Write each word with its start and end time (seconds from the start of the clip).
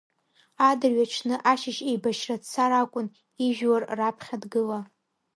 Адырҩаҽны 0.69 1.35
ашьыжь 1.51 1.81
еибашьра 1.89 2.35
дцар 2.41 2.71
акәын, 2.81 3.07
ижәлар 3.45 3.83
раԥхьа 3.97 4.37
дгыла. 4.41 4.79